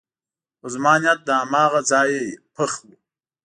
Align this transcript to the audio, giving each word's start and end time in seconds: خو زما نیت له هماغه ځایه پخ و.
خو 0.59 0.67
زما 0.73 0.93
نیت 1.01 1.19
له 1.27 1.33
هماغه 1.41 1.81
ځایه 1.91 2.19
پخ 2.55 2.71
و. 2.85 2.87